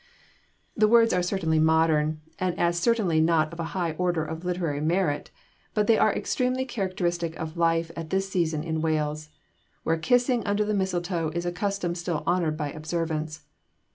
The 0.75 0.87
words 0.87 1.13
are 1.13 1.21
certainly 1.21 1.59
modern, 1.59 2.21
and 2.39 2.57
as 2.57 2.79
certainly 2.79 3.21
not 3.21 3.53
of 3.53 3.59
a 3.59 3.65
high 3.77 3.91
order 3.99 4.25
of 4.25 4.43
literary 4.43 4.81
merit, 4.81 5.29
but 5.75 5.85
they 5.85 5.95
are 5.95 6.11
extremely 6.11 6.65
characteristic 6.65 7.35
of 7.35 7.55
life 7.55 7.91
at 7.95 8.09
this 8.09 8.27
season 8.27 8.63
in 8.63 8.81
Wales, 8.81 9.29
where 9.83 9.97
kissing 9.97 10.43
under 10.43 10.65
the 10.65 10.73
mistletoe 10.73 11.29
is 11.35 11.45
a 11.45 11.51
custom 11.51 11.93
still 11.93 12.23
honoured 12.25 12.57
by 12.57 12.71
observance. 12.71 13.43